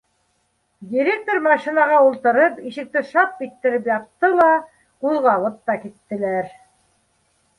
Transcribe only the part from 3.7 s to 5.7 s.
япты ла, ҡуҙғалып